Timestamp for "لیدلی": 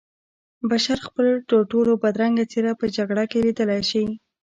3.45-3.81